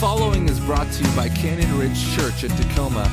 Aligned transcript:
following 0.00 0.48
is 0.48 0.58
brought 0.60 0.90
to 0.92 1.04
you 1.04 1.16
by 1.16 1.28
Canyon 1.28 1.78
Ridge 1.78 2.16
Church 2.16 2.42
at 2.42 2.50
Tacoma. 2.56 3.08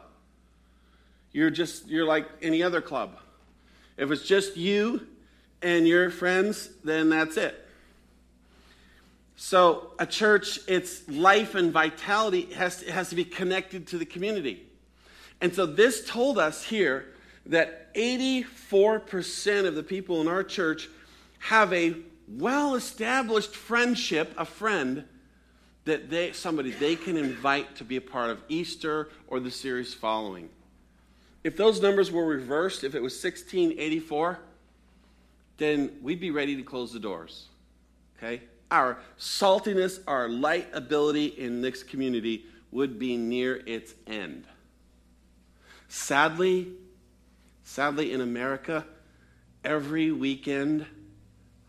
You're 1.33 1.51
just, 1.51 1.87
you're 1.87 2.07
like 2.07 2.27
any 2.41 2.63
other 2.63 2.81
club. 2.81 3.19
If 3.99 4.11
it's 4.11 4.27
just 4.27 4.57
you 4.57 5.07
and 5.63 5.87
your 5.87 6.11
friends, 6.11 6.71
then 6.85 7.09
that's 7.09 7.37
it. 7.37 7.67
So, 9.37 9.93
a 9.99 10.07
church, 10.07 10.59
its 10.67 11.09
life 11.09 11.55
and 11.55 11.73
vitality 11.73 12.53
has 12.55 12.83
to, 12.83 12.91
has 12.91 13.11
to 13.11 13.15
be 13.15 13.25
connected 13.25 13.87
to 13.89 13.99
the 13.99 14.05
community. 14.05 14.67
And 15.41 15.55
so, 15.55 15.65
this 15.65 16.05
told 16.05 16.39
us 16.39 16.65
here 16.65 17.07
that 17.47 17.95
84% 17.95 19.67
of 19.67 19.77
the 19.77 19.85
people 19.85 20.21
in 20.21 20.29
our 20.29 20.43
church 20.43 20.89
have 21.39 21.73
a 21.73 21.95
well 22.27 22.75
established 22.75 23.55
friendship, 23.55 24.35
a 24.37 24.45
friend 24.45 25.05
that 25.85 26.11
they, 26.11 26.33
somebody 26.33 26.73
they 26.73 26.97
can 26.97 27.17
invite 27.17 27.77
to 27.77 27.85
be 27.85 27.97
a 27.97 28.01
part 28.01 28.31
of 28.31 28.43
Easter 28.49 29.09
or 29.29 29.41
the 29.41 29.51
series 29.51 29.95
following. 29.95 30.51
If 31.45 31.57
those 31.57 31.81
numbers 31.81 32.11
were 32.11 32.27
reversed, 32.27 32.85
if 32.85 32.95
it 32.95 33.03
was 33.03 33.15
1684, 33.15 34.39
then 35.59 35.93
we'd 36.03 36.21
be 36.21 36.31
ready 36.31 36.57
to 36.57 36.63
close 36.63 36.93
the 36.93 36.99
doors. 36.99 37.47
Okay? 38.17 38.43
Our 38.71 38.99
saltiness, 39.19 40.01
our 40.07 40.29
light 40.29 40.69
ability 40.73 41.27
in 41.27 41.61
this 41.61 41.83
community 41.83 42.47
would 42.71 42.99
be 42.99 43.17
near 43.17 43.63
its 43.67 43.95
end. 44.07 44.45
Sadly, 45.89 46.69
sadly 47.63 48.13
in 48.13 48.21
America, 48.21 48.85
every 49.65 50.13
weekend, 50.13 50.87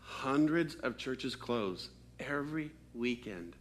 hundreds 0.00 0.74
of 0.76 0.98
churches 0.98 1.36
close. 1.36 1.88
Every 2.18 2.70
weekend 2.94 3.54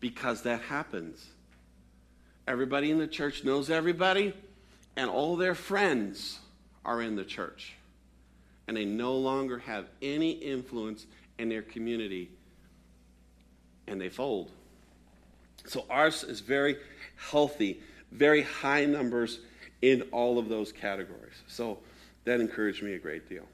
because 0.00 0.42
that 0.42 0.62
happens. 0.62 1.26
Everybody 2.46 2.90
in 2.90 2.98
the 2.98 3.06
church 3.06 3.44
knows 3.44 3.70
everybody, 3.70 4.32
and 4.96 5.10
all 5.10 5.36
their 5.36 5.54
friends 5.54 6.38
are 6.84 7.02
in 7.02 7.16
the 7.16 7.24
church. 7.24 7.74
And 8.68 8.76
they 8.76 8.84
no 8.84 9.16
longer 9.16 9.58
have 9.58 9.86
any 10.02 10.30
influence 10.30 11.06
in 11.38 11.48
their 11.48 11.62
community, 11.62 12.30
and 13.86 14.00
they 14.00 14.10
fold. 14.10 14.50
So 15.66 15.84
ours 15.88 16.22
is 16.22 16.40
very 16.40 16.76
healthy, 17.16 17.80
very 18.12 18.42
high 18.42 18.84
numbers 18.84 19.40
in 19.82 20.02
all 20.12 20.38
of 20.38 20.48
those 20.48 20.70
categories. 20.70 21.42
So 21.46 21.78
that 22.24 22.40
encouraged 22.40 22.82
me 22.82 22.94
a 22.94 22.98
great 22.98 23.28
deal. 23.28 23.46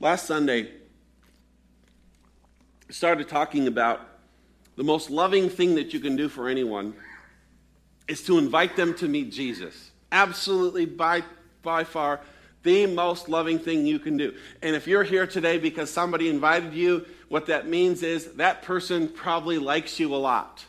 Last 0.00 0.26
Sunday, 0.26 0.68
I 2.88 2.92
started 2.92 3.28
talking 3.28 3.68
about 3.68 4.00
the 4.76 4.84
most 4.84 5.10
loving 5.10 5.48
thing 5.48 5.76
that 5.76 5.94
you 5.94 6.00
can 6.00 6.16
do 6.16 6.28
for 6.28 6.48
anyone 6.48 6.94
is 8.08 8.22
to 8.24 8.38
invite 8.38 8.76
them 8.76 8.94
to 8.94 9.08
meet 9.08 9.32
Jesus. 9.32 9.92
Absolutely, 10.10 10.86
by, 10.86 11.22
by 11.62 11.84
far, 11.84 12.20
the 12.62 12.86
most 12.86 13.28
loving 13.28 13.58
thing 13.58 13.86
you 13.86 13.98
can 13.98 14.16
do. 14.16 14.34
And 14.62 14.76
if 14.76 14.86
you're 14.86 15.02
here 15.02 15.26
today 15.26 15.58
because 15.58 15.90
somebody 15.90 16.28
invited 16.28 16.74
you, 16.74 17.06
what 17.28 17.46
that 17.46 17.66
means 17.66 18.02
is 18.02 18.32
that 18.34 18.62
person 18.62 19.08
probably 19.08 19.58
likes 19.58 19.98
you 19.98 20.14
a 20.14 20.16
lot. 20.16 20.64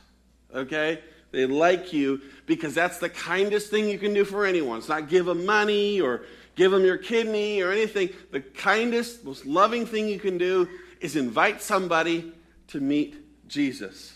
Okay? 0.54 1.02
They 1.31 1.46
like 1.46 1.94
you 1.94 2.22
because 2.46 2.74
that's 2.74 3.00
the 3.00 3.09
kindest 3.09 3.70
thing 3.70 3.90
you 3.90 3.98
can 3.98 4.14
do 4.14 4.24
for 4.24 4.46
anyone. 4.46 4.78
It's 4.78 4.90
not 4.90 5.09
give 5.09 5.26
them 5.26 5.46
money 5.46 6.00
or 6.00 6.24
give 6.56 6.72
them 6.72 6.86
your 6.86 6.98
kidney 6.98 7.62
or 7.62 7.72
anything. 7.72 8.10
The 8.31 8.42
kindest, 8.42 9.25
most 9.25 9.46
loving 9.46 9.86
thing 9.86 10.08
you 10.08 10.20
can 10.20 10.38
do 10.38 10.68
is 11.00 11.16
invite 11.16 11.62
somebody 11.62 12.31
to 12.68 12.80
meet 12.80 13.48
Jesus. 13.48 14.14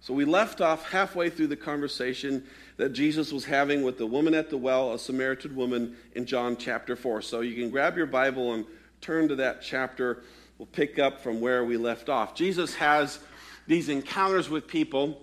So 0.00 0.14
we 0.14 0.24
left 0.24 0.60
off 0.60 0.90
halfway 0.90 1.28
through 1.28 1.48
the 1.48 1.56
conversation 1.56 2.44
that 2.78 2.92
Jesus 2.92 3.32
was 3.32 3.44
having 3.44 3.82
with 3.82 3.98
the 3.98 4.06
woman 4.06 4.34
at 4.34 4.48
the 4.48 4.56
well, 4.56 4.94
a 4.94 4.98
Samaritan 4.98 5.54
woman, 5.54 5.96
in 6.14 6.24
John 6.24 6.56
chapter 6.56 6.96
4. 6.96 7.20
So 7.20 7.40
you 7.40 7.54
can 7.54 7.70
grab 7.70 7.96
your 7.96 8.06
Bible 8.06 8.54
and 8.54 8.64
turn 9.00 9.28
to 9.28 9.36
that 9.36 9.60
chapter. 9.60 10.22
We'll 10.56 10.66
pick 10.66 10.98
up 10.98 11.20
from 11.20 11.40
where 11.40 11.64
we 11.64 11.76
left 11.76 12.08
off. 12.08 12.34
Jesus 12.34 12.74
has 12.76 13.18
these 13.66 13.88
encounters 13.88 14.48
with 14.48 14.66
people 14.66 15.20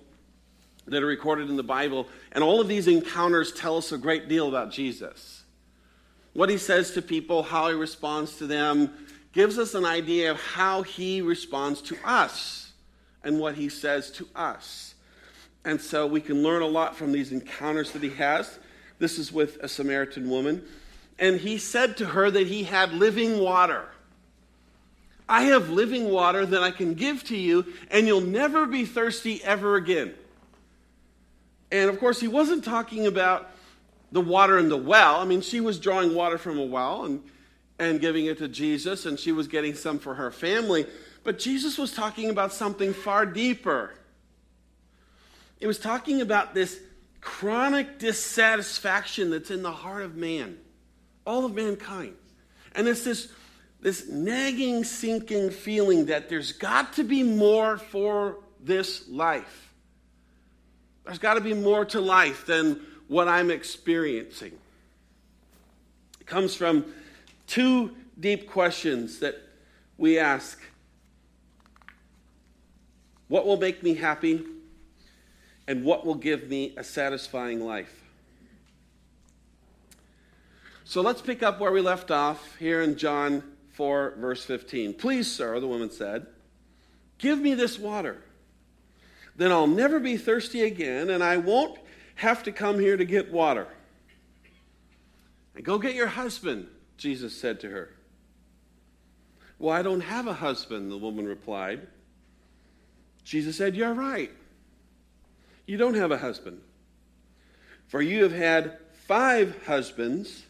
that 0.86 1.02
are 1.02 1.08
recorded 1.08 1.50
in 1.50 1.56
the 1.56 1.64
Bible, 1.64 2.08
and 2.34 2.44
all 2.44 2.62
of 2.62 2.68
these 2.68 2.88
encounters 2.88 3.52
tell 3.54 3.78
us 3.78 3.92
a 3.92 3.98
great 3.98 4.28
deal 4.28 4.48
about 4.50 4.72
Jesus. 4.72 5.44
What 6.34 6.50
he 6.50 6.58
says 6.58 6.92
to 6.92 7.02
people, 7.02 7.42
how 7.42 7.70
he 7.70 7.74
responds 7.74 8.38
to 8.38 8.48
them, 8.48 8.94
gives 9.32 9.58
us 9.58 9.74
an 9.74 9.86
idea 9.86 10.30
of 10.30 10.42
how 10.42 10.84
he 10.84 11.22
responds 11.22 11.82
to 11.84 11.98
us 12.04 12.74
and 13.24 13.40
what 13.40 13.56
he 13.56 13.70
says 13.70 14.12
to 14.12 14.28
us. 14.36 14.95
And 15.66 15.82
so 15.82 16.06
we 16.06 16.22
can 16.22 16.44
learn 16.44 16.62
a 16.62 16.68
lot 16.68 16.96
from 16.96 17.12
these 17.12 17.32
encounters 17.32 17.92
that 17.92 18.04
he 18.04 18.12
has. 18.12 18.60
This 19.00 19.18
is 19.18 19.32
with 19.32 19.58
a 19.62 19.68
Samaritan 19.68 20.30
woman. 20.30 20.64
And 21.18 21.40
he 21.40 21.58
said 21.58 21.98
to 21.98 22.06
her 22.06 22.30
that 22.30 22.48
he 22.48 22.64
had 22.64 22.94
living 22.94 23.40
water. 23.40 23.86
I 25.28 25.44
have 25.44 25.72
living 25.72 26.10
water 26.10 26.46
that 26.46 26.62
I 26.62 26.70
can 26.70 26.94
give 26.94 27.24
to 27.26 27.36
you, 27.36 27.66
and 27.90 28.06
you'll 28.06 28.22
never 28.22 28.68
be 28.68 28.86
thirsty 28.86 29.44
ever 29.44 29.76
again. 29.76 30.14
And 31.72 31.90
of 31.90 32.00
course, 32.00 32.20
he 32.20 32.28
wasn't 32.28 32.64
talking 32.64 33.08
about 33.08 33.50
the 34.12 34.22
water 34.22 34.60
in 34.60 34.70
the 34.70 34.78
well. 34.78 35.16
I 35.16 35.26
mean, 35.26 35.42
she 35.42 35.62
was 35.62 35.80
drawing 35.80 36.14
water 36.14 36.38
from 36.38 36.60
a 36.60 36.64
well 36.64 37.06
and, 37.06 37.24
and 37.80 38.00
giving 38.00 38.28
it 38.28 38.38
to 38.38 38.48
Jesus, 38.48 39.08
and 39.08 39.20
she 39.20 39.32
was 39.32 39.48
getting 39.48 39.74
some 39.74 39.98
for 39.98 40.14
her 40.14 40.30
family. 40.30 40.86
But 41.24 41.40
Jesus 41.40 41.80
was 41.80 41.92
talking 41.92 42.30
about 42.30 42.54
something 42.54 42.94
far 42.94 43.26
deeper. 43.26 43.96
It 45.60 45.68
was 45.68 45.80
talking 45.80 46.22
about 46.22 46.54
this 46.54 46.80
chronic 47.22 47.98
dissatisfaction 47.98 49.32
that's 49.32 49.52
in 49.52 49.64
the 49.64 49.72
heart 49.72 50.04
of 50.04 50.16
man, 50.16 50.58
all 51.26 51.46
of 51.46 51.56
mankind. 51.56 52.16
And 52.76 52.88
it's 52.88 53.04
this, 53.04 53.32
this 53.82 54.08
nagging, 54.08 54.84
sinking 54.84 55.50
feeling 55.50 56.06
that 56.06 56.30
there's 56.30 56.52
got 56.52 56.94
to 56.94 57.04
be 57.04 57.24
more 57.24 57.78
for 57.78 58.38
this 58.62 59.08
life. 59.08 59.74
There's 61.06 61.20
got 61.20 61.36
to 61.36 61.42
be 61.42 61.54
more 61.54 61.86
to 61.86 62.02
life 62.02 62.46
than 62.46 62.82
what 63.08 63.28
I'm 63.28 63.52
experiencing. 63.52 64.54
It 66.20 66.28
comes 66.28 66.56
from 66.56 66.86
two 67.48 67.96
deep 68.20 68.50
questions 68.50 69.20
that 69.20 69.36
we 69.98 70.20
ask 70.20 70.60
what 73.28 73.48
will 73.48 73.58
make 73.58 73.82
me 73.82 73.96
happy? 73.96 74.46
And 75.68 75.84
what 75.84 76.06
will 76.06 76.16
give 76.16 76.50
me 76.50 76.74
a 76.78 76.84
satisfying 76.84 77.60
life? 77.60 78.04
So 80.84 81.02
let's 81.02 81.22
pick 81.22 81.42
up 81.42 81.60
where 81.60 81.72
we 81.72 81.82
left 81.82 82.12
off 82.12 82.56
here 82.58 82.82
in 82.82 82.96
John 82.96 83.44
4, 83.74 84.16
verse 84.18 84.46
15. 84.46 84.94
Please, 84.94 85.30
sir, 85.30 85.60
the 85.60 85.68
woman 85.68 85.90
said, 85.90 86.28
give 87.18 87.40
me 87.40 87.56
this 87.56 87.80
water. 87.80 88.22
Then 89.36 89.52
I'll 89.52 89.68
never 89.68 90.00
be 90.00 90.16
thirsty 90.16 90.62
again, 90.62 91.10
and 91.10 91.24
I 91.24 91.38
won't 91.38 91.80
have 92.16 92.44
to 92.44 92.52
come 92.52 92.80
here 92.80 92.96
to 92.96 93.04
get 93.04 93.32
water. 93.32 93.68
And 95.56 95.66
go 95.66 95.78
get 95.78 95.96
your 95.96 96.08
husband, 96.08 96.68
Jesus 96.98 97.36
said 97.36 97.60
to 97.62 97.70
her. 97.70 97.90
Well, 99.58 99.76
I 99.76 99.82
don't 99.82 100.02
have 100.02 100.28
a 100.28 100.34
husband, 100.34 100.92
the 100.92 100.98
woman 100.98 101.26
replied. 101.26 101.88
Jesus 103.24 103.58
said, 103.58 103.76
You're 103.76 103.94
right. 103.94 104.32
You 105.66 105.78
don't 105.78 105.96
have 105.96 106.12
a 106.12 106.18
husband. 106.18 106.62
For 107.88 108.02
you 108.02 108.24
have 108.24 108.34
had 108.34 108.78
five 109.08 109.66
husbands, 109.66 110.44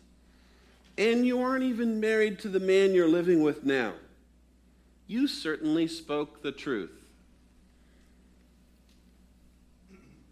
and 0.98 1.26
you 1.26 1.42
aren't 1.42 1.64
even 1.64 2.00
married 2.00 2.40
to 2.40 2.50
the 2.50 2.60
man 2.60 2.94
you're 2.94 3.08
living 3.08 3.42
with 3.42 3.66
now. 3.66 3.94
You 5.08 5.28
certainly 5.28 5.88
spoke 5.88 6.42
the 6.42 6.52
truth. 6.52 6.92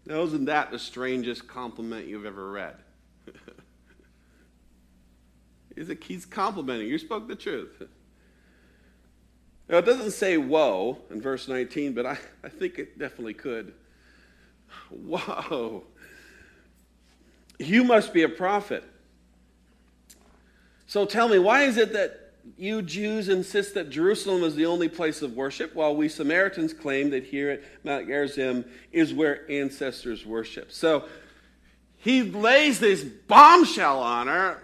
Now, 0.06 0.22
isn't 0.22 0.46
that 0.46 0.70
the 0.70 0.78
strangest 0.78 1.48
compliment 1.48 2.06
you've 2.06 2.26
ever 2.26 2.50
read? 2.50 2.76
Is 5.76 5.88
it 5.88 6.04
He's 6.04 6.26
complimenting. 6.26 6.88
You 6.88 6.98
spoke 6.98 7.26
the 7.26 7.36
truth. 7.36 7.82
Now, 9.68 9.78
it 9.78 9.86
doesn't 9.86 10.10
say 10.10 10.36
woe 10.36 10.98
in 11.10 11.22
verse 11.22 11.48
19, 11.48 11.94
but 11.94 12.04
I, 12.04 12.18
I 12.42 12.50
think 12.50 12.78
it 12.78 12.98
definitely 12.98 13.32
could. 13.32 13.72
Whoa. 14.90 15.84
You 17.58 17.84
must 17.84 18.12
be 18.12 18.22
a 18.22 18.28
prophet. 18.28 18.84
So 20.86 21.06
tell 21.06 21.28
me, 21.28 21.38
why 21.38 21.62
is 21.62 21.76
it 21.76 21.92
that 21.92 22.32
you 22.58 22.82
Jews 22.82 23.28
insist 23.28 23.74
that 23.74 23.90
Jerusalem 23.90 24.44
is 24.44 24.54
the 24.54 24.66
only 24.66 24.88
place 24.88 25.22
of 25.22 25.34
worship, 25.34 25.74
while 25.74 25.96
we 25.96 26.08
Samaritans 26.08 26.72
claim 26.72 27.10
that 27.10 27.24
here 27.24 27.50
at 27.50 27.62
Mount 27.84 28.06
Gerizim 28.06 28.64
is 28.92 29.14
where 29.14 29.50
ancestors 29.50 30.26
worship? 30.26 30.70
So 30.70 31.04
he 31.96 32.22
lays 32.22 32.80
this 32.80 33.02
bombshell 33.02 34.00
on 34.00 34.26
her. 34.26 34.60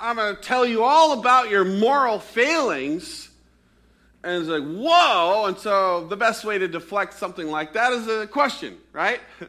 I'm 0.00 0.16
going 0.16 0.34
to 0.34 0.42
tell 0.42 0.66
you 0.66 0.82
all 0.82 1.18
about 1.18 1.50
your 1.50 1.64
moral 1.64 2.18
failings. 2.18 3.27
And 4.24 4.40
it's 4.40 4.48
like, 4.48 4.64
whoa. 4.64 5.46
And 5.46 5.56
so 5.56 6.06
the 6.06 6.16
best 6.16 6.44
way 6.44 6.58
to 6.58 6.68
deflect 6.68 7.14
something 7.14 7.48
like 7.48 7.72
that 7.74 7.92
is 7.92 8.08
a 8.08 8.26
question, 8.26 8.76
right? 8.92 9.20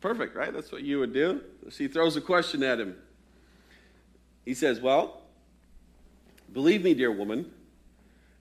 Perfect, 0.00 0.36
right? 0.36 0.52
That's 0.52 0.72
what 0.72 0.82
you 0.82 0.98
would 1.00 1.12
do. 1.12 1.40
She 1.70 1.88
throws 1.88 2.16
a 2.16 2.20
question 2.20 2.62
at 2.62 2.80
him. 2.80 2.96
He 4.44 4.54
says, 4.54 4.80
Well, 4.80 5.22
believe 6.52 6.84
me, 6.84 6.94
dear 6.94 7.10
woman, 7.10 7.50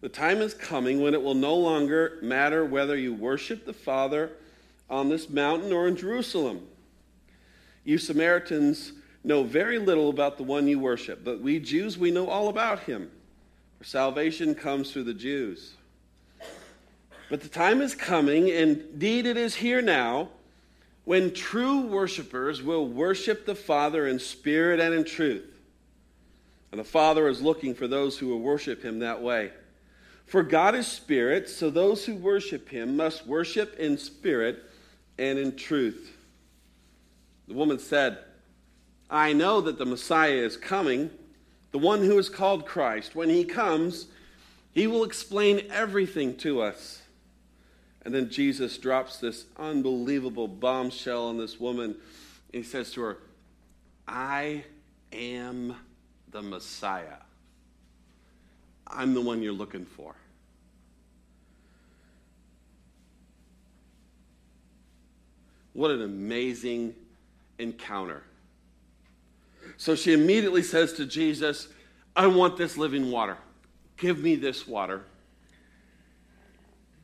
the 0.02 0.10
time 0.10 0.42
is 0.42 0.54
coming 0.54 1.02
when 1.02 1.14
it 1.14 1.22
will 1.22 1.34
no 1.34 1.56
longer 1.56 2.20
matter 2.22 2.64
whether 2.64 2.96
you 2.96 3.14
worship 3.14 3.66
the 3.66 3.74
Father 3.74 4.32
on 4.90 5.10
this 5.10 5.30
mountain 5.30 5.74
or 5.74 5.88
in 5.88 5.96
Jerusalem. 5.96 6.68
You 7.84 7.98
Samaritans 7.98 8.94
know 9.24 9.44
very 9.44 9.80
little 9.80 10.10
about 10.10 10.38
the 10.38 10.44
one 10.44 10.68
you 10.68 10.80
worship, 10.80 11.24
but 11.24 11.42
we 11.42 11.60
Jews, 11.60 11.98
we 11.98 12.12
know 12.12 12.28
all 12.30 12.50
about 12.50 12.82
him. 12.82 13.10
Salvation 13.82 14.56
comes 14.56 14.92
through 14.92 15.04
the 15.04 15.14
Jews. 15.14 15.74
But 17.30 17.42
the 17.42 17.50
time 17.50 17.82
is 17.82 17.96
coming, 17.96 18.48
indeed 18.48 19.26
it 19.26 19.38
is 19.38 19.56
here 19.56 19.82
now, 19.82 20.30
when 21.06 21.34
true 21.34 21.82
worshipers 21.82 22.64
will 22.64 22.88
worship 22.88 23.46
the 23.46 23.56
Father 23.56 24.08
in 24.08 24.20
spirit 24.20 24.80
and 24.80 24.94
in 24.94 25.04
truth. 25.04 25.60
And 26.72 26.80
the 26.80 26.84
Father 26.84 27.28
is 27.28 27.42
looking 27.42 27.74
for 27.76 27.88
those 27.88 28.18
who 28.18 28.28
will 28.28 28.40
worship 28.40 28.84
him 28.84 29.00
that 29.00 29.22
way. 29.22 29.52
For 30.26 30.42
God 30.42 30.74
is 30.74 30.88
spirit, 30.88 31.50
so 31.50 31.70
those 31.70 32.06
who 32.06 32.16
worship 32.16 32.70
him 32.70 32.98
must 32.98 33.28
worship 33.28 33.78
in 33.80 33.98
spirit 33.98 34.64
and 35.18 35.38
in 35.38 35.56
truth. 35.56 36.18
The 37.48 37.54
woman 37.54 37.78
said, 37.78 38.18
I 39.10 39.34
know 39.34 39.62
that 39.62 39.78
the 39.78 39.86
Messiah 39.86 40.32
is 40.32 40.58
coming, 40.58 41.12
the 41.72 41.78
one 41.78 42.04
who 42.04 42.18
is 42.18 42.30
called 42.30 42.66
Christ. 42.66 43.16
When 43.16 43.30
he 43.30 43.44
comes, 43.44 44.08
he 44.72 44.88
will 44.88 45.04
explain 45.04 45.68
everything 45.70 46.36
to 46.38 46.62
us. 46.62 47.02
And 48.04 48.14
then 48.14 48.30
Jesus 48.30 48.78
drops 48.78 49.18
this 49.18 49.46
unbelievable 49.58 50.48
bombshell 50.48 51.28
on 51.28 51.38
this 51.38 51.60
woman. 51.60 51.96
And 52.54 52.64
he 52.64 52.64
says 52.64 52.92
to 52.94 53.02
her, 53.02 53.18
I 54.08 54.64
am 55.12 55.76
the 56.32 56.42
Messiah. 56.42 57.18
I'm 58.88 59.14
the 59.14 59.22
one 59.22 59.42
you're 59.42 59.54
looking 59.54 59.86
for. 59.86 60.16
What 65.74 65.92
an 65.92 66.04
amazing 66.04 66.96
encounter. 67.58 68.24
So 69.78 69.96
she 69.96 70.14
immediately 70.14 70.64
says 70.64 70.94
to 70.94 71.06
Jesus, 71.06 71.68
I 72.16 72.28
want 72.28 72.58
this 72.58 72.78
living 72.78 73.12
water. 73.12 73.38
Give 73.98 74.20
me 74.20 74.36
this 74.36 74.68
water. 74.68 75.04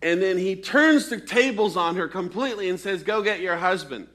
And 0.02 0.22
then 0.22 0.38
he 0.38 0.56
turns 0.56 1.10
the 1.10 1.20
tables 1.20 1.78
on 1.78 1.96
her 1.96 2.08
completely 2.08 2.70
and 2.70 2.80
says, 2.80 3.04
Go 3.04 3.22
get 3.22 3.40
your 3.40 3.58
husband. 3.58 4.08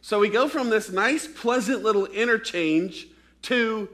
So 0.00 0.18
we 0.18 0.28
go 0.28 0.48
from 0.48 0.70
this 0.70 0.90
nice, 0.90 1.26
pleasant 1.26 1.82
little 1.82 2.06
interchange 2.06 3.06
to 3.42 3.88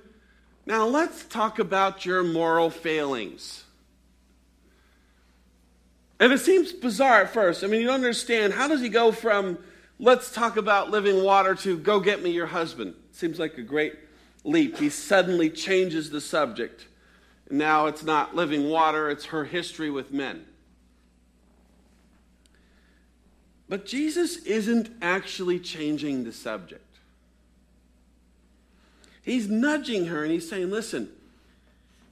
now 0.66 0.86
let's 0.86 1.24
talk 1.24 1.58
about 1.58 2.04
your 2.04 2.22
moral 2.22 2.70
failings. 2.70 3.64
And 6.20 6.32
it 6.32 6.38
seems 6.38 6.72
bizarre 6.72 7.22
at 7.22 7.32
first. 7.32 7.64
I 7.64 7.66
mean, 7.66 7.80
you 7.80 7.86
don't 7.86 7.94
understand. 7.94 8.52
How 8.52 8.68
does 8.68 8.80
he 8.80 8.88
go 8.88 9.10
from 9.10 9.58
let's 10.00 10.32
talk 10.32 10.56
about 10.56 10.90
living 10.90 11.22
water 11.22 11.54
to 11.54 11.78
go 11.78 12.00
get 12.00 12.22
me 12.22 12.30
your 12.30 12.46
husband. 12.46 12.94
Seems 13.20 13.38
like 13.38 13.58
a 13.58 13.62
great 13.62 13.96
leap. 14.44 14.78
He 14.78 14.88
suddenly 14.88 15.50
changes 15.50 16.08
the 16.08 16.22
subject. 16.22 16.86
Now 17.50 17.84
it's 17.84 18.02
not 18.02 18.34
living 18.34 18.70
water, 18.70 19.10
it's 19.10 19.26
her 19.26 19.44
history 19.44 19.90
with 19.90 20.10
men. 20.10 20.46
But 23.68 23.84
Jesus 23.84 24.38
isn't 24.38 24.88
actually 25.02 25.58
changing 25.60 26.24
the 26.24 26.32
subject. 26.32 26.96
He's 29.20 29.50
nudging 29.50 30.06
her 30.06 30.22
and 30.22 30.32
he's 30.32 30.48
saying, 30.48 30.70
listen, 30.70 31.10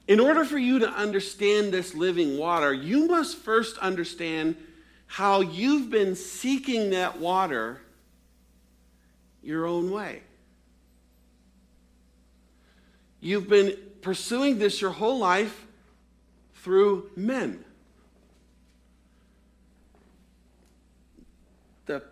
in 0.07 0.19
order 0.19 0.45
for 0.45 0.59
you 0.59 0.77
to 0.77 0.89
understand 0.89 1.73
this 1.73 1.95
living 1.95 2.37
water, 2.37 2.71
you 2.71 3.07
must 3.07 3.37
first 3.37 3.79
understand 3.79 4.57
how 5.07 5.41
you've 5.41 5.89
been 5.89 6.15
seeking 6.15 6.91
that 6.91 7.19
water 7.19 7.81
your 9.41 9.65
own 9.65 9.89
way. 9.89 10.21
You've 13.21 13.49
been 13.49 13.75
pursuing 14.01 14.59
this 14.59 14.81
your 14.81 14.91
whole 14.91 15.19
life 15.19 15.65
through 16.55 17.09
men. 17.15 17.63
The 21.85 22.03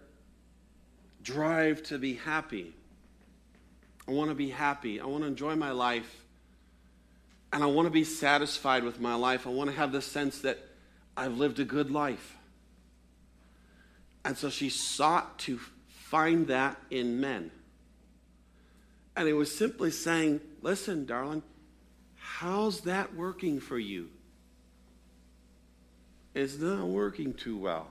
drive 1.24 1.84
to 1.84 1.98
be 1.98 2.16
happy. 2.16 2.74
I 4.08 4.12
want 4.12 4.30
to 4.30 4.36
be 4.36 4.50
happy. 4.50 5.00
I 5.00 5.06
want 5.06 5.24
to 5.24 5.28
enjoy 5.28 5.56
my 5.56 5.72
life. 5.72 6.24
And 7.54 7.64
I 7.64 7.68
want 7.68 7.86
to 7.86 7.92
be 7.92 8.04
satisfied 8.04 8.84
with 8.84 9.00
my 9.00 9.16
life. 9.16 9.48
I 9.48 9.50
want 9.50 9.70
to 9.70 9.76
have 9.76 9.92
the 9.92 10.02
sense 10.02 10.40
that 10.40 10.60
I've 11.16 11.38
lived 11.38 11.60
a 11.60 11.66
good 11.66 11.90
life. 11.90 12.38
And 14.26 14.38
so 14.38 14.50
she 14.50 14.70
sought 14.70 15.40
to 15.40 15.60
find 15.88 16.48
that 16.48 16.78
in 16.90 17.22
men. 17.22 17.52
And 19.16 19.28
it 19.28 19.34
was 19.34 19.54
simply 19.54 19.90
saying, 19.90 20.42
Listen, 20.68 21.06
darling, 21.06 21.44
how's 22.18 22.82
that 22.82 23.16
working 23.16 23.62
for 23.62 23.80
you? 23.80 24.10
It's 26.34 26.60
not 26.60 26.88
working 26.88 27.34
too 27.34 27.58
well. 27.58 27.88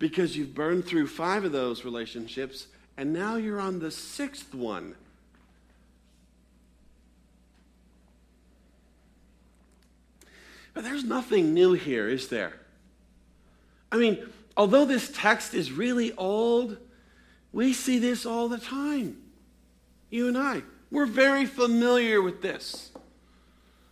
Because 0.00 0.36
you've 0.36 0.56
burned 0.56 0.86
through 0.86 1.06
five 1.06 1.44
of 1.44 1.52
those 1.52 1.84
relationships, 1.84 2.66
and 2.96 3.12
now 3.12 3.36
you're 3.36 3.60
on 3.60 3.78
the 3.78 3.92
sixth 3.92 4.52
one. 4.52 4.96
But 10.74 10.82
there's 10.82 11.04
nothing 11.04 11.54
new 11.54 11.74
here, 11.74 12.08
is 12.08 12.26
there? 12.26 12.54
I 13.92 13.98
mean, 13.98 14.26
although 14.56 14.84
this 14.84 15.12
text 15.14 15.54
is 15.54 15.70
really 15.70 16.12
old, 16.16 16.76
we 17.52 17.72
see 17.72 18.00
this 18.00 18.26
all 18.26 18.48
the 18.48 18.58
time. 18.58 19.16
You 20.10 20.26
and 20.26 20.36
I. 20.36 20.62
We're 20.90 21.06
very 21.06 21.44
familiar 21.44 22.22
with 22.22 22.40
this. 22.40 22.90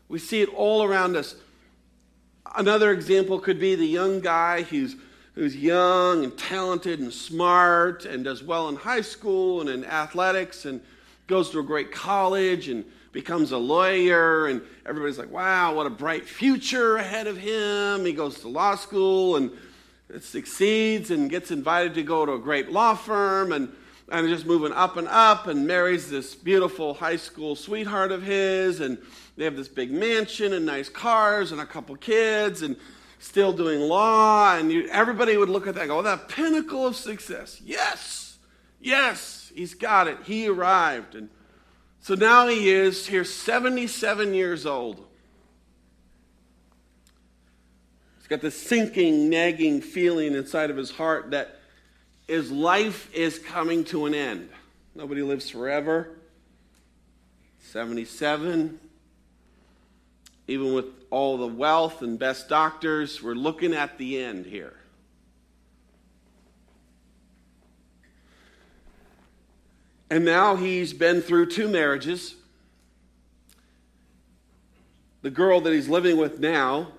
We 0.09 0.19
see 0.19 0.41
it 0.41 0.49
all 0.55 0.83
around 0.83 1.17
us. 1.17 1.35
Another 2.55 2.91
example 2.91 3.39
could 3.39 3.61
be 3.61 3.75
the 3.75 3.87
young 3.87 4.21
guy 4.21 4.63
who's, 4.63 4.97
who's 5.35 5.55
young 5.55 6.25
and 6.25 6.39
talented 6.39 7.01
and 7.01 7.13
smart 7.13 8.07
and 8.07 8.25
does 8.25 8.43
well 8.43 8.69
in 8.71 8.77
high 8.77 9.03
school 9.03 9.61
and 9.61 9.69
in 9.69 9.85
athletics 9.85 10.65
and 10.65 10.81
goes 11.27 11.51
to 11.51 11.59
a 11.59 11.63
great 11.63 11.93
college 11.93 12.69
and 12.69 12.85
becomes 13.13 13.53
a 13.53 13.59
lawyer. 13.59 14.47
And 14.47 14.63
everybody's 14.87 15.19
like, 15.19 15.31
wow, 15.31 15.75
what 15.75 15.87
a 15.87 15.91
bright 15.91 16.27
future 16.27 16.97
ahead 16.97 17.27
of 17.27 17.37
him. 17.37 18.07
He 18.07 18.15
goes 18.15 18.41
to 18.41 18.49
law 18.49 18.75
school 18.75 19.37
and 19.37 19.51
succeeds 20.21 21.11
and 21.11 21.29
gets 21.29 21.51
invited 21.51 21.93
to 21.95 22.03
go 22.03 22.25
to 22.25 22.33
a 22.33 22.39
great 22.39 22.71
law 22.73 22.95
firm 22.95 23.53
and, 23.53 23.71
and 24.09 24.29
just 24.29 24.47
moving 24.47 24.73
up 24.73 24.97
and 24.97 25.09
up 25.09 25.47
and 25.47 25.67
marries 25.67 26.09
this 26.09 26.35
beautiful 26.35 26.95
high 26.95 27.17
school 27.17 27.57
sweetheart 27.57 28.13
of 28.13 28.23
his 28.23 28.81
and 28.81 28.99
they 29.37 29.45
have 29.45 29.57
this 29.57 29.69
big 29.69 29.91
mansion 29.91 30.53
and 30.53 30.65
nice 30.65 30.89
cars 30.89 31.53
and 31.53 31.61
a 31.61 31.67
couple 31.67 31.97
kids 31.97 32.63
and 32.63 32.77
still 33.19 33.53
doing 33.53 33.81
law 33.81 34.57
and 34.57 34.71
you, 34.71 34.87
everybody 34.89 35.37
would 35.37 35.49
look 35.49 35.67
at 35.67 35.75
that 35.75 35.83
and 35.83 35.91
go, 35.91 35.99
oh, 35.99 36.03
that 36.03 36.29
pinnacle 36.29 36.87
of 36.87 36.95
success. 36.95 37.61
Yes, 37.65 38.39
yes, 38.81 39.51
he's 39.55 39.75
got 39.75 40.07
it. 40.07 40.19
He 40.25 40.49
arrived. 40.49 41.15
And 41.15 41.29
So 42.01 42.15
now 42.15 42.47
he 42.47 42.71
is 42.71 43.07
here, 43.07 43.25
77 43.25 44.35
years 44.35 44.67
old. 44.67 45.05
He's 48.19 48.29
got 48.29 48.41
this 48.41 48.61
sinking, 48.61 49.29
nagging 49.31 49.81
feeling 49.81 50.35
inside 50.35 50.71
of 50.71 50.77
his 50.77 50.91
heart 50.93 51.31
that 51.33 51.61
his 52.27 52.51
life 52.51 53.13
is 53.15 53.39
coming 53.39 53.85
to 53.85 54.07
an 54.07 54.15
end. 54.15 54.49
Nobody 54.95 55.23
lives 55.23 55.51
forever. 55.51 56.09
77. 57.61 58.81
Even 60.49 60.73
with 60.75 60.87
all 61.11 61.37
the 61.39 61.47
wealth 61.47 62.03
and 62.03 62.19
best 62.19 62.49
doctors, 62.49 63.23
we're 63.23 63.35
looking 63.35 63.75
at 63.75 63.99
the 63.99 64.23
end 64.23 64.47
here. 64.47 64.75
And 70.09 70.25
now 70.25 70.55
he's 70.57 70.93
been 70.93 71.21
through 71.21 71.47
two 71.47 71.69
marriages. 71.69 72.37
The 75.23 75.31
girl 75.31 75.61
that 75.63 75.73
he's 75.73 75.89
living 75.89 76.17
with 76.17 76.39
now 76.39 76.93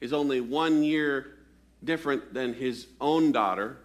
is 0.00 0.12
only 0.12 0.40
one 0.40 0.82
year 0.82 1.36
different 1.84 2.34
than 2.34 2.52
his 2.52 2.88
own 3.00 3.30
daughter, 3.30 3.78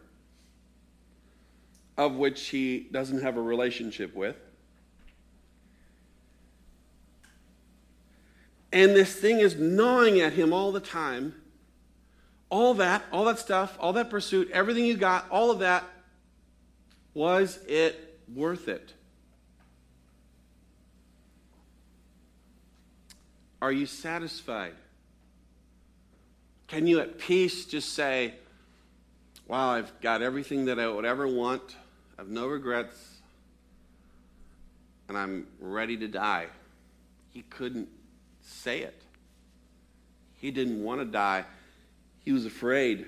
of 2.02 2.16
which 2.16 2.48
he 2.48 2.88
doesn't 2.92 3.22
have 3.22 3.38
a 3.38 3.42
relationship 3.42 4.16
with. 4.16 4.36
And 8.74 8.96
this 8.96 9.16
thing 9.16 9.40
is 9.40 9.56
gnawing 9.56 10.20
at 10.20 10.34
him 10.34 10.52
all 10.52 10.72
the 10.72 10.80
time. 10.80 11.36
All 12.50 12.74
that, 12.74 13.04
all 13.12 13.26
that 13.26 13.38
stuff, 13.38 13.78
all 13.80 13.94
that 13.94 14.10
pursuit, 14.10 14.50
everything 14.50 14.86
you 14.86 14.98
got, 14.98 15.30
all 15.30 15.52
of 15.52 15.60
that, 15.60 15.84
was 17.14 17.60
it 17.68 18.20
worth 18.34 18.68
it? 18.68 18.94
Are 23.62 23.72
you 23.72 23.86
satisfied? 23.86 24.74
Can 26.66 26.88
you 26.88 27.00
at 27.00 27.20
peace 27.20 27.66
just 27.66 27.94
say, 27.94 28.34
Wow, 29.48 29.70
I've 29.72 30.02
got 30.02 30.24
everything 30.24 30.66
that 30.66 30.80
I 30.80 30.88
would 30.88 31.06
ever 31.06 31.28
want, 31.28 31.76
have 32.22 32.30
no 32.30 32.46
regrets, 32.46 33.18
and 35.08 35.18
I'm 35.18 35.48
ready 35.60 35.98
to 35.98 36.08
die? 36.08 36.50
He 37.32 37.42
couldn't 37.42 37.90
say 38.44 38.82
it. 38.82 39.02
He 40.36 40.52
didn't 40.52 40.84
want 40.84 41.02
to 41.02 41.06
die, 41.06 41.46
he 42.24 42.32
was 42.32 42.46
afraid. 42.46 43.08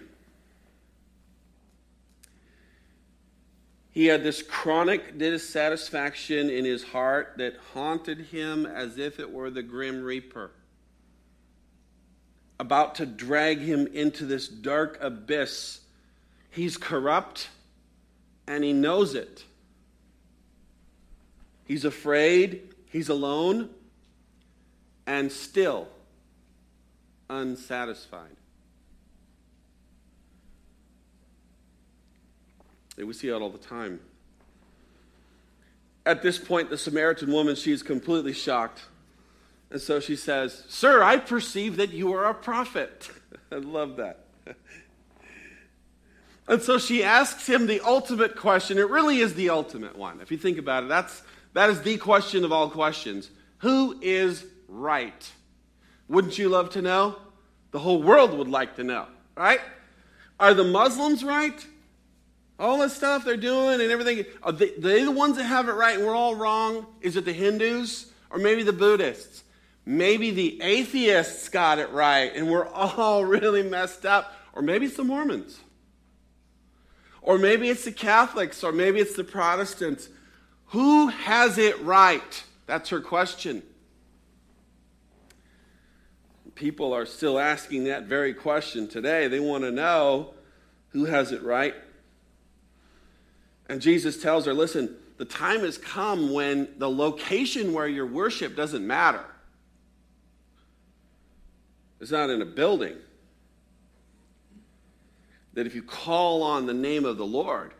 He 3.92 4.08
had 4.08 4.24
this 4.24 4.42
chronic 4.42 5.20
dissatisfaction 5.20 6.50
in 6.50 6.66
his 6.66 6.84
heart 6.84 7.36
that 7.38 7.58
haunted 7.76 8.18
him 8.18 8.66
as 8.66 8.98
if 8.98 9.20
it 9.20 9.32
were 9.32 9.52
the 9.52 9.62
grim 9.62 10.02
reaper, 10.02 10.50
about 12.60 12.96
to 12.96 13.06
drag 13.06 13.60
him 13.60 13.86
into 13.86 14.26
this 14.26 14.48
dark 14.48 14.98
abyss. 15.00 15.82
He's 16.50 16.78
corrupt 16.78 17.50
and 18.48 18.64
he 18.64 18.74
knows 18.74 19.16
it. 19.16 19.44
He's 21.66 21.86
afraid, 21.86 22.74
he's 22.90 23.10
alone, 23.10 23.70
and 25.08 25.32
still 25.32 25.88
unsatisfied. 27.30 28.36
We 32.98 33.14
see 33.14 33.30
it 33.30 33.34
all 33.34 33.50
the 33.50 33.58
time. 33.58 34.00
At 36.06 36.22
this 36.22 36.38
point, 36.38 36.70
the 36.70 36.78
Samaritan 36.78 37.32
woman, 37.32 37.56
she's 37.56 37.82
completely 37.82 38.34
shocked. 38.34 38.82
And 39.72 39.82
so 39.82 40.00
she 40.00 40.16
says, 40.16 40.64
Sir, 40.68 41.02
I 41.02 41.18
perceive 41.18 41.78
that 41.78 41.92
you 41.92 42.14
are 42.14 42.26
a 42.26 42.34
prophet. 42.34 43.10
I 43.52 43.56
love 43.56 43.98
that. 43.98 44.26
And 46.48 46.62
so 46.62 46.78
she 46.78 47.04
asks 47.04 47.48
him 47.48 47.68
the 47.68 47.82
ultimate 47.82 48.36
question. 48.36 48.78
It 48.78 48.90
really 48.90 49.20
is 49.20 49.34
the 49.34 49.50
ultimate 49.50 49.96
one. 49.96 50.20
If 50.22 50.32
you 50.32 50.38
think 50.38 50.58
about 50.58 50.84
it, 50.84 50.90
that's, 50.90 51.22
that 51.54 51.70
is 51.70 51.82
the 51.82 51.98
question 51.98 52.44
of 52.44 52.52
all 52.52 52.70
questions. 52.70 53.30
Who 53.60 53.98
is 54.02 54.46
right? 54.68 55.32
Wouldn't 56.10 56.38
you 56.38 56.50
love 56.50 56.72
to 56.72 56.82
know? 56.82 57.16
The 57.72 57.80
whole 57.80 58.04
world 58.04 58.38
would 58.38 58.50
like 58.50 58.76
to 58.76 58.84
know, 58.84 59.08
right? 59.36 59.62
Are 60.40 60.54
the 60.54 60.66
Muslims 60.66 61.24
right? 61.24 61.66
All 62.60 62.80
the 62.80 62.90
stuff 62.90 63.24
they're 63.24 63.38
doing 63.38 63.82
and 63.82 63.90
everything, 63.90 64.26
are 64.44 64.52
they, 64.52 64.72
they 64.72 65.04
the 65.04 65.12
ones 65.12 65.38
that 65.38 65.46
have 65.46 65.70
it 65.70 65.74
right 65.74 65.98
and 65.98 66.06
we're 66.06 66.16
all 66.16 66.36
wrong? 66.36 66.86
Is 67.02 67.16
it 67.16 67.26
the 67.26 67.34
Hindus 67.34 68.12
or 68.30 68.38
maybe 68.38 68.64
the 68.64 68.74
Buddhists? 68.74 69.44
Maybe 69.86 70.32
the 70.32 70.62
atheists 70.62 71.50
got 71.50 71.80
it 71.80 71.90
right 71.92 72.32
and 72.36 72.50
we're 72.50 72.68
all 72.74 73.24
really 73.24 73.64
messed 73.64 74.06
up. 74.06 74.34
Or 74.56 74.62
maybe 74.62 74.86
the 74.86 75.04
Mormons. 75.04 75.60
Or 77.24 77.38
maybe 77.38 77.70
it's 77.70 77.86
the 77.86 77.92
Catholics 77.92 78.64
or 78.64 78.74
maybe 78.74 79.00
it's 79.00 79.16
the 79.16 79.24
Protestants. 79.24 80.10
Who 80.68 81.08
has 81.08 81.58
it 81.58 81.82
right? 81.82 82.44
That's 82.68 82.90
her 82.90 83.00
question. 83.00 83.64
People 86.54 86.94
are 86.94 87.06
still 87.06 87.40
asking 87.40 87.86
that 87.86 88.04
very 88.04 88.34
question 88.34 88.88
today. 88.88 89.28
They 89.28 89.40
want 89.40 89.64
to 89.64 89.72
know 89.72 90.34
who 90.90 91.06
has 91.06 91.32
it 91.32 91.42
right. 91.42 91.74
And 93.70 93.82
Jesus 93.82 94.22
tells 94.22 94.46
her, 94.46 94.54
listen, 94.54 94.96
the 95.18 95.26
time 95.26 95.62
has 95.62 95.78
come 95.78 96.34
when 96.34 96.68
the 96.78 96.90
location 96.90 97.74
where 97.74 97.88
your 97.88 98.06
worship 98.06 98.56
doesn't 98.56 98.86
matter. 98.86 99.24
It's 102.02 102.12
not 102.12 102.30
in 102.30 102.42
a 102.42 102.46
building. 102.46 102.98
That 105.54 105.68
if 105.68 105.76
you 105.76 105.84
call 105.84 106.44
on 106.44 106.66
the 106.66 106.74
name 106.74 107.06
of 107.06 107.18
the 107.18 107.26
Lord, 107.26 107.74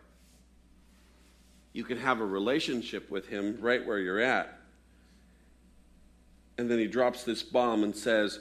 you 1.74 1.84
can 1.84 1.98
have 1.98 2.20
a 2.20 2.26
relationship 2.26 3.10
with 3.10 3.28
Him 3.28 3.58
right 3.60 3.86
where 3.86 4.00
you're 4.00 4.20
at. 4.20 4.60
And 6.58 6.70
then 6.70 6.78
he 6.78 6.88
drops 6.88 7.24
this 7.24 7.42
bomb 7.42 7.84
and 7.84 7.96
says, 7.96 8.40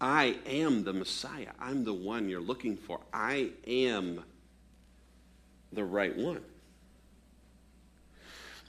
I 0.00 0.36
am 0.46 0.84
the 0.84 0.92
Messiah. 0.92 1.50
I'm 1.58 1.84
the 1.84 1.92
one 1.92 2.28
you're 2.28 2.40
looking 2.40 2.76
for. 2.76 3.00
I 3.12 3.50
am 3.66 4.22
the 5.72 5.84
right 5.84 6.16
one. 6.16 6.40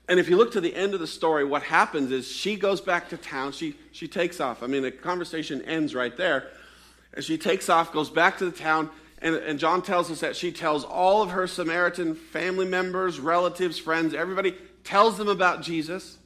And 0.08 0.20
if 0.20 0.28
you 0.28 0.38
look 0.38 0.54
to 0.54 0.62
the 0.62 0.74
end 0.74 0.96
of 0.96 1.00
the 1.00 1.08
story, 1.08 1.46
what 1.46 1.62
happens 1.62 2.12
is 2.12 2.28
she 2.28 2.56
goes 2.56 2.82
back 2.82 3.10
to 3.10 3.18
town. 3.18 3.52
She, 3.52 3.76
she 3.92 4.08
takes 4.08 4.40
off. 4.40 4.64
I 4.64 4.68
mean, 4.68 4.82
the 4.82 4.92
conversation 4.92 5.62
ends 5.62 5.94
right 5.94 6.18
there. 6.18 6.48
And 7.14 7.24
she 7.24 7.38
takes 7.38 7.70
off, 7.70 7.94
goes 7.94 8.10
back 8.10 8.40
to 8.40 8.46
the 8.46 8.58
town, 8.58 8.90
and, 9.22 9.36
and 9.36 9.60
John 9.60 9.82
tells 9.82 10.10
us 10.10 10.22
that 10.22 10.36
she 10.36 10.52
tells 10.52 10.84
all 10.84 11.22
of 11.22 11.32
her 11.32 11.46
Samaritan 11.48 12.16
family 12.16 12.66
members, 12.66 13.20
relatives, 13.20 13.78
friends, 13.78 14.14
everybody, 14.14 14.56
tells 14.84 15.18
them 15.18 15.28
about 15.28 15.62
Jesus. 15.62 16.18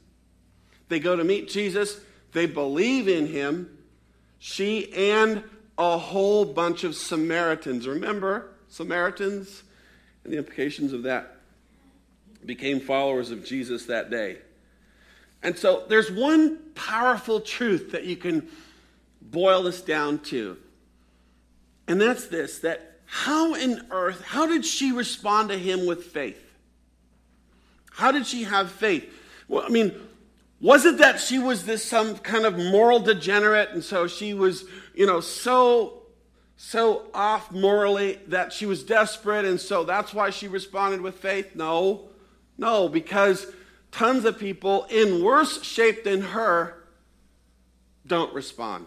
They 0.88 1.00
go 1.00 1.16
to 1.16 1.24
meet 1.24 1.48
Jesus. 1.48 2.00
They 2.32 2.46
believe 2.46 3.08
in 3.08 3.26
him. 3.26 3.78
She 4.38 4.92
and 4.92 5.42
a 5.76 5.98
whole 5.98 6.44
bunch 6.44 6.84
of 6.84 6.94
Samaritans. 6.94 7.88
Remember 7.88 8.50
Samaritans 8.68 9.62
and 10.22 10.32
the 10.32 10.38
implications 10.38 10.92
of 10.92 11.04
that 11.04 11.36
became 12.44 12.80
followers 12.80 13.30
of 13.30 13.44
Jesus 13.44 13.86
that 13.86 14.10
day. 14.10 14.38
And 15.42 15.58
so 15.58 15.84
there's 15.88 16.10
one 16.10 16.58
powerful 16.74 17.40
truth 17.40 17.92
that 17.92 18.04
you 18.04 18.16
can 18.16 18.48
boil 19.20 19.62
this 19.64 19.80
down 19.80 20.18
to. 20.20 20.56
And 21.86 22.00
that's 22.00 22.26
this 22.26 22.60
that 22.60 23.00
how 23.06 23.54
in 23.54 23.86
earth, 23.90 24.22
how 24.22 24.46
did 24.46 24.64
she 24.64 24.92
respond 24.92 25.50
to 25.50 25.58
him 25.58 25.86
with 25.86 26.04
faith? 26.04 26.40
How 27.92 28.10
did 28.10 28.26
she 28.26 28.44
have 28.44 28.70
faith? 28.70 29.12
Well, 29.46 29.64
I 29.64 29.68
mean, 29.68 29.94
was 30.60 30.84
it 30.84 30.98
that 30.98 31.20
she 31.20 31.38
was 31.38 31.64
this 31.64 31.84
some 31.84 32.16
kind 32.18 32.44
of 32.44 32.56
moral 32.56 32.98
degenerate 32.98 33.70
and 33.70 33.84
so 33.84 34.06
she 34.06 34.34
was, 34.34 34.64
you 34.94 35.06
know, 35.06 35.20
so 35.20 36.00
so 36.56 37.06
off 37.12 37.50
morally 37.50 38.20
that 38.28 38.52
she 38.52 38.64
was 38.64 38.84
desperate 38.84 39.44
and 39.44 39.60
so 39.60 39.84
that's 39.84 40.14
why 40.14 40.30
she 40.30 40.48
responded 40.48 41.00
with 41.00 41.16
faith? 41.16 41.54
No. 41.54 42.08
No, 42.56 42.88
because 42.88 43.46
tons 43.90 44.24
of 44.24 44.38
people 44.38 44.84
in 44.84 45.22
worse 45.22 45.62
shape 45.62 46.04
than 46.04 46.22
her 46.22 46.84
don't 48.06 48.32
respond. 48.32 48.86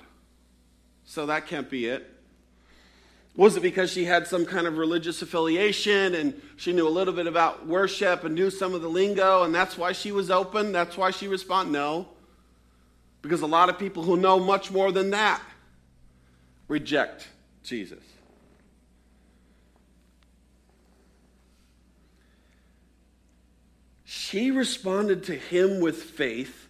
So 1.05 1.25
that 1.27 1.47
can't 1.47 1.69
be 1.69 1.85
it. 1.85 2.16
Was 3.37 3.55
it 3.55 3.61
because 3.61 3.91
she 3.91 4.03
had 4.03 4.25
some 4.25 4.47
kind 4.47 4.65
of 4.65 4.79
religious 4.79 5.21
affiliation 5.21 6.15
and 6.15 6.41
she 6.55 6.73
knew 6.73 6.87
a 6.87 6.89
little 6.89 7.13
bit 7.13 7.27
about 7.27 7.67
worship 7.67 8.23
and 8.23 8.33
knew 8.33 8.49
some 8.49 8.73
of 8.73 8.81
the 8.81 8.89
lingo 8.89 9.43
and 9.43 9.53
that's 9.53 9.77
why 9.77 9.91
she 9.91 10.11
was 10.11 10.31
open? 10.31 10.71
That's 10.71 10.97
why 10.97 11.11
she 11.11 11.27
responded? 11.27 11.71
No. 11.71 12.07
Because 13.21 13.41
a 13.41 13.47
lot 13.47 13.69
of 13.69 13.77
people 13.77 14.01
who 14.01 14.17
know 14.17 14.39
much 14.39 14.71
more 14.71 14.91
than 14.91 15.11
that 15.11 15.39
reject 16.67 17.27
Jesus. 17.63 18.03
She 24.03 24.49
responded 24.49 25.25
to 25.25 25.35
him 25.35 25.79
with 25.79 26.01
faith 26.01 26.67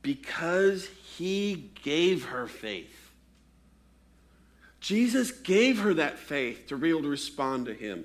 Because 0.00 0.88
he 1.16 1.70
gave 1.82 2.26
her 2.26 2.46
faith. 2.46 3.01
Jesus 4.82 5.30
gave 5.30 5.78
her 5.78 5.94
that 5.94 6.18
faith 6.18 6.66
to 6.66 6.76
be 6.76 6.90
able 6.90 7.02
to 7.02 7.08
respond 7.08 7.66
to 7.66 7.72
him. 7.72 8.04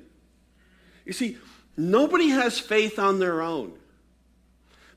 You 1.06 1.12
see, 1.12 1.38
nobody 1.76 2.30
has 2.30 2.60
faith 2.60 3.00
on 3.00 3.18
their 3.18 3.42
own. 3.42 3.74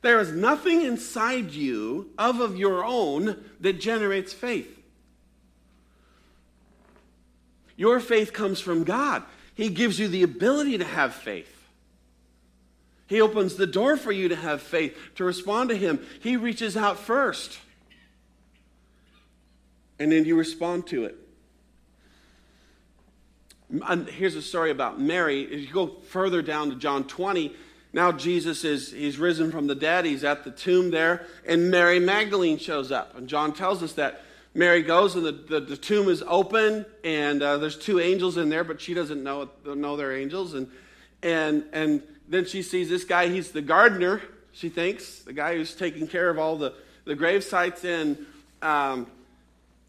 There 0.02 0.20
is 0.20 0.30
nothing 0.30 0.82
inside 0.82 1.52
you 1.52 2.10
of, 2.18 2.40
of 2.40 2.58
your 2.58 2.84
own 2.84 3.42
that 3.60 3.80
generates 3.80 4.34
faith. 4.34 4.78
Your 7.76 7.98
faith 7.98 8.34
comes 8.34 8.60
from 8.60 8.84
God. 8.84 9.22
He 9.54 9.70
gives 9.70 9.98
you 9.98 10.06
the 10.06 10.22
ability 10.22 10.76
to 10.78 10.84
have 10.84 11.14
faith. 11.14 11.56
He 13.06 13.22
opens 13.22 13.54
the 13.56 13.66
door 13.66 13.96
for 13.96 14.12
you 14.12 14.28
to 14.28 14.36
have 14.36 14.60
faith, 14.60 14.96
to 15.14 15.24
respond 15.24 15.70
to 15.70 15.76
Him. 15.76 16.06
He 16.20 16.36
reaches 16.36 16.76
out 16.76 16.98
first. 16.98 17.58
And 19.98 20.12
then 20.12 20.26
you 20.26 20.36
respond 20.36 20.86
to 20.88 21.06
it. 21.06 21.16
And 23.86 24.08
here's 24.08 24.34
a 24.34 24.42
story 24.42 24.70
about 24.70 25.00
Mary. 25.00 25.42
If 25.42 25.60
you 25.60 25.72
go 25.72 25.88
further 26.08 26.42
down 26.42 26.70
to 26.70 26.76
John 26.76 27.04
20, 27.04 27.54
now 27.92 28.12
Jesus 28.12 28.64
is 28.64 28.92
he's 28.92 29.18
risen 29.18 29.50
from 29.50 29.66
the 29.66 29.74
dead. 29.74 30.04
He's 30.04 30.24
at 30.24 30.44
the 30.44 30.50
tomb 30.50 30.90
there, 30.90 31.26
and 31.46 31.70
Mary 31.70 31.98
Magdalene 31.98 32.58
shows 32.58 32.92
up. 32.92 33.16
And 33.16 33.28
John 33.28 33.52
tells 33.52 33.82
us 33.82 33.94
that 33.94 34.22
Mary 34.54 34.82
goes, 34.82 35.14
and 35.14 35.24
the, 35.24 35.32
the, 35.32 35.60
the 35.60 35.76
tomb 35.76 36.08
is 36.08 36.22
open, 36.26 36.84
and 37.04 37.42
uh, 37.42 37.58
there's 37.58 37.78
two 37.78 38.00
angels 38.00 38.36
in 38.36 38.48
there, 38.48 38.64
but 38.64 38.80
she 38.80 38.94
doesn't 38.94 39.22
know 39.22 39.50
know 39.64 39.96
they're 39.96 40.16
angels. 40.16 40.54
And 40.54 40.68
and 41.22 41.64
and 41.72 42.02
then 42.28 42.44
she 42.44 42.62
sees 42.62 42.88
this 42.88 43.04
guy. 43.04 43.28
He's 43.28 43.52
the 43.52 43.62
gardener. 43.62 44.20
She 44.52 44.68
thinks 44.68 45.20
the 45.20 45.32
guy 45.32 45.56
who's 45.56 45.74
taking 45.74 46.08
care 46.08 46.28
of 46.30 46.38
all 46.38 46.56
the 46.56 46.74
the 47.04 47.14
grave 47.14 47.44
sites 47.44 47.84
and. 47.84 48.18
Um, 48.62 49.06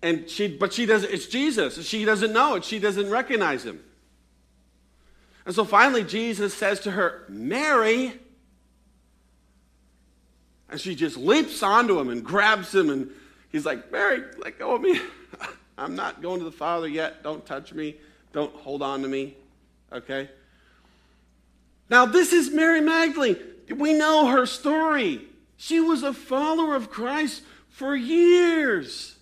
and 0.03 0.29
she, 0.29 0.47
but 0.47 0.73
she 0.73 0.85
doesn't, 0.85 1.11
it's 1.11 1.27
Jesus. 1.27 1.85
She 1.85 2.05
doesn't 2.05 2.33
know 2.33 2.55
it. 2.55 2.65
She 2.65 2.79
doesn't 2.79 3.09
recognize 3.09 3.63
him. 3.63 3.81
And 5.45 5.53
so 5.53 5.63
finally, 5.63 6.03
Jesus 6.03 6.53
says 6.53 6.79
to 6.81 6.91
her, 6.91 7.25
Mary. 7.29 8.13
And 10.69 10.79
she 10.79 10.95
just 10.95 11.17
leaps 11.17 11.61
onto 11.61 11.99
him 11.99 12.09
and 12.09 12.23
grabs 12.23 12.73
him. 12.73 12.89
And 12.89 13.11
he's 13.51 13.65
like, 13.65 13.91
Mary, 13.91 14.23
let 14.43 14.57
go 14.57 14.75
of 14.75 14.81
me. 14.81 14.99
I'm 15.77 15.95
not 15.95 16.21
going 16.21 16.39
to 16.39 16.45
the 16.45 16.51
Father 16.51 16.87
yet. 16.87 17.23
Don't 17.23 17.45
touch 17.45 17.73
me. 17.73 17.95
Don't 18.33 18.53
hold 18.55 18.81
on 18.81 19.01
to 19.01 19.07
me. 19.07 19.35
Okay? 19.91 20.29
Now, 21.89 22.05
this 22.05 22.33
is 22.33 22.49
Mary 22.49 22.81
Magdalene. 22.81 23.37
We 23.75 23.93
know 23.93 24.27
her 24.27 24.45
story. 24.45 25.21
She 25.57 25.79
was 25.79 26.01
a 26.01 26.13
follower 26.13 26.75
of 26.75 26.89
Christ 26.89 27.43
for 27.69 27.95
years 27.95 29.17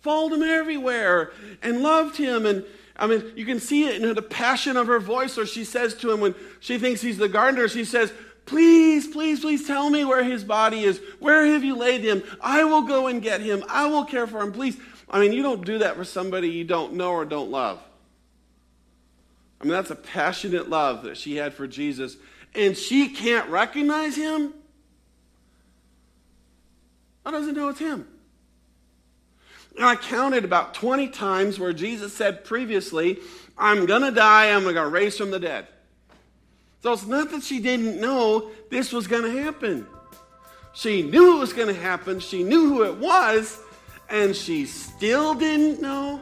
followed 0.00 0.32
him 0.32 0.42
everywhere 0.42 1.32
and 1.62 1.82
loved 1.82 2.16
him. 2.16 2.46
And 2.46 2.64
I 2.96 3.06
mean, 3.06 3.32
you 3.36 3.46
can 3.46 3.60
see 3.60 3.88
it 3.88 4.02
in 4.02 4.14
the 4.14 4.22
passion 4.22 4.76
of 4.76 4.86
her 4.86 5.00
voice, 5.00 5.38
or 5.38 5.46
she 5.46 5.64
says 5.64 5.94
to 5.96 6.10
him 6.10 6.20
when 6.20 6.34
she 6.60 6.78
thinks 6.78 7.00
he's 7.00 7.18
the 7.18 7.28
gardener, 7.28 7.68
she 7.68 7.84
says, 7.84 8.12
Please, 8.46 9.06
please, 9.06 9.40
please 9.40 9.66
tell 9.66 9.90
me 9.90 10.04
where 10.04 10.24
his 10.24 10.42
body 10.42 10.82
is. 10.82 11.00
Where 11.20 11.46
have 11.46 11.62
you 11.62 11.76
laid 11.76 12.00
him? 12.00 12.22
I 12.40 12.64
will 12.64 12.82
go 12.82 13.06
and 13.06 13.22
get 13.22 13.40
him. 13.40 13.62
I 13.68 13.86
will 13.86 14.04
care 14.04 14.26
for 14.26 14.40
him. 14.40 14.52
Please. 14.52 14.76
I 15.08 15.20
mean, 15.20 15.32
you 15.32 15.42
don't 15.42 15.64
do 15.64 15.78
that 15.78 15.96
for 15.96 16.04
somebody 16.04 16.48
you 16.48 16.64
don't 16.64 16.94
know 16.94 17.12
or 17.12 17.24
don't 17.24 17.50
love. 17.50 17.80
I 19.60 19.64
mean, 19.64 19.72
that's 19.72 19.90
a 19.90 19.96
passionate 19.96 20.68
love 20.68 21.02
that 21.04 21.16
she 21.16 21.36
had 21.36 21.54
for 21.54 21.66
Jesus. 21.66 22.16
And 22.54 22.76
she 22.76 23.08
can't 23.10 23.48
recognize 23.50 24.16
him? 24.16 24.54
I 27.24 27.30
doesn't 27.30 27.54
know 27.54 27.68
it's 27.68 27.78
him. 27.78 28.08
And 29.76 29.84
I 29.84 29.96
counted 29.96 30.44
about 30.44 30.74
20 30.74 31.08
times 31.08 31.58
where 31.58 31.72
Jesus 31.72 32.14
said 32.14 32.44
previously, 32.44 33.18
I'm 33.56 33.86
going 33.86 34.02
to 34.02 34.10
die, 34.10 34.50
I'm 34.50 34.62
going 34.62 34.74
to 34.74 34.86
raise 34.86 35.16
from 35.16 35.30
the 35.30 35.38
dead. 35.38 35.66
So 36.82 36.92
it's 36.92 37.06
not 37.06 37.30
that 37.30 37.42
she 37.42 37.60
didn't 37.60 38.00
know 38.00 38.50
this 38.70 38.92
was 38.92 39.06
going 39.06 39.22
to 39.22 39.42
happen. 39.42 39.86
She 40.72 41.02
knew 41.02 41.36
it 41.36 41.40
was 41.40 41.52
going 41.52 41.68
to 41.68 41.80
happen, 41.80 42.20
she 42.20 42.42
knew 42.42 42.68
who 42.68 42.84
it 42.84 42.96
was, 42.96 43.58
and 44.08 44.34
she 44.34 44.66
still 44.66 45.34
didn't 45.34 45.82
know. 45.82 46.20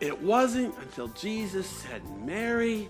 It 0.00 0.20
wasn't 0.20 0.76
until 0.78 1.08
Jesus 1.08 1.66
said, 1.66 2.02
Mary, 2.24 2.88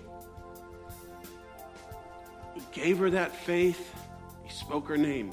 he 2.55 2.61
gave 2.71 2.97
her 2.97 3.11
that 3.11 3.35
faith, 3.35 3.93
he 4.43 4.51
spoke 4.51 4.87
her 4.87 4.97
name 4.97 5.31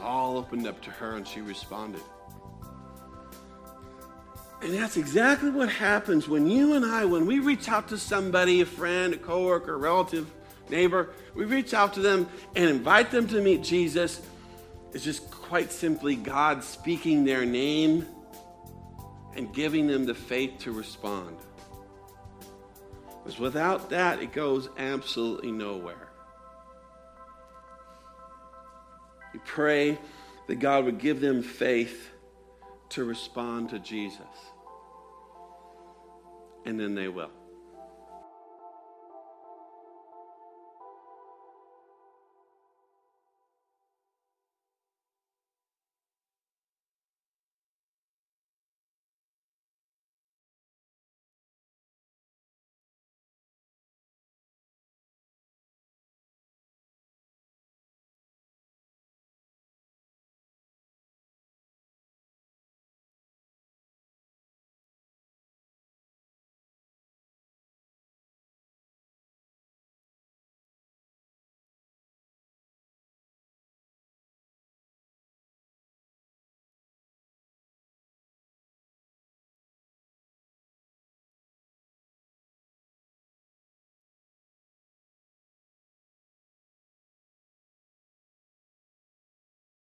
all 0.00 0.36
opened 0.36 0.66
up 0.66 0.80
to 0.82 0.90
her 0.90 1.16
and 1.16 1.26
she 1.26 1.40
responded. 1.40 2.02
And 4.60 4.74
that's 4.74 4.96
exactly 4.96 5.50
what 5.50 5.68
happens 5.68 6.28
when 6.28 6.48
you 6.48 6.74
and 6.74 6.84
I, 6.84 7.04
when 7.04 7.26
we 7.26 7.38
reach 7.38 7.68
out 7.68 7.88
to 7.88 7.98
somebody, 7.98 8.60
a 8.60 8.66
friend, 8.66 9.14
a 9.14 9.16
coworker, 9.16 9.74
a 9.74 9.76
relative, 9.76 10.28
neighbor, 10.70 11.10
we 11.34 11.44
reach 11.44 11.74
out 11.74 11.94
to 11.94 12.00
them 12.00 12.28
and 12.54 12.68
invite 12.68 13.10
them 13.10 13.26
to 13.28 13.40
meet 13.40 13.62
Jesus. 13.62 14.20
It's 14.92 15.04
just 15.04 15.30
quite 15.30 15.72
simply 15.72 16.16
God 16.16 16.64
speaking 16.64 17.24
their 17.24 17.44
name 17.44 18.06
and 19.36 19.52
giving 19.52 19.86
them 19.86 20.04
the 20.04 20.14
faith 20.14 20.58
to 20.60 20.72
respond. 20.72 21.36
Because 23.22 23.38
without 23.38 23.90
that, 23.90 24.20
it 24.20 24.32
goes 24.32 24.68
absolutely 24.78 25.52
nowhere. 25.52 26.07
We 29.38 29.42
pray 29.44 29.98
that 30.48 30.56
God 30.56 30.84
would 30.84 30.98
give 30.98 31.20
them 31.20 31.42
faith 31.42 32.10
to 32.88 33.04
respond 33.04 33.70
to 33.70 33.78
Jesus. 33.78 34.26
And 36.64 36.80
then 36.80 36.96
they 36.96 37.06
will. 37.06 37.30